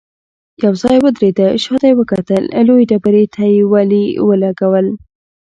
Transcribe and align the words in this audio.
يو 0.63 0.73
ځای 0.83 0.97
ودرېده، 1.03 1.47
شاته 1.63 1.85
يې 1.89 1.97
وکتل، 1.99 2.43
لويې 2.67 2.87
ډبرې 2.89 3.23
ته 3.33 3.41
يې 3.53 3.61
ولي 3.73 4.05
ولګول. 4.27 4.87